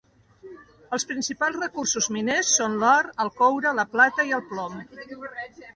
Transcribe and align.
Els 0.97 1.03
principals 1.09 1.59
recursos 1.59 2.09
miners 2.17 2.49
són 2.61 2.81
l'or, 2.85 3.11
el 3.27 3.33
coure, 3.43 3.77
la 3.83 3.87
plata 3.95 4.31
i 4.33 4.37
el 4.41 4.47
plom. 4.55 4.85